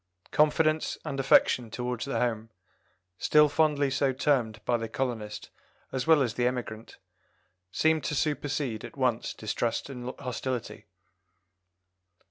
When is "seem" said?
7.71-8.01